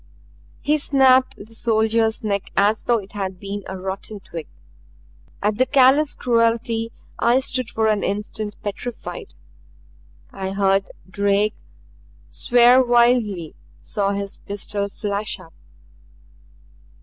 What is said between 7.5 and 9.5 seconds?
for an instant petrified;